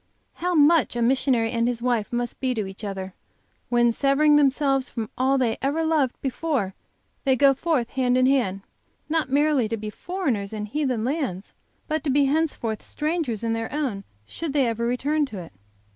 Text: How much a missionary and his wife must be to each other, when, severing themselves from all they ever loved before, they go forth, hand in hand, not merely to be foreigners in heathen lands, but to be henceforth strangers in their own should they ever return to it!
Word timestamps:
How 0.37 0.55
much 0.55 0.95
a 0.95 1.01
missionary 1.03 1.51
and 1.51 1.67
his 1.67 1.79
wife 1.79 2.11
must 2.11 2.39
be 2.39 2.55
to 2.55 2.65
each 2.65 2.83
other, 2.83 3.13
when, 3.69 3.91
severing 3.91 4.35
themselves 4.35 4.89
from 4.89 5.11
all 5.15 5.37
they 5.37 5.59
ever 5.61 5.83
loved 5.85 6.19
before, 6.23 6.73
they 7.23 7.35
go 7.35 7.53
forth, 7.53 7.87
hand 7.89 8.17
in 8.17 8.25
hand, 8.25 8.61
not 9.09 9.29
merely 9.29 9.67
to 9.67 9.77
be 9.77 9.91
foreigners 9.91 10.53
in 10.53 10.65
heathen 10.65 11.03
lands, 11.03 11.53
but 11.87 12.03
to 12.03 12.09
be 12.09 12.25
henceforth 12.25 12.81
strangers 12.81 13.43
in 13.43 13.53
their 13.53 13.71
own 13.71 14.03
should 14.25 14.53
they 14.53 14.65
ever 14.65 14.87
return 14.87 15.27
to 15.27 15.37
it! 15.37 15.53